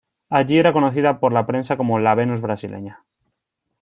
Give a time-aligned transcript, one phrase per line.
[0.31, 3.05] Allí era conocida por la prensa como la "Venus Brasileña".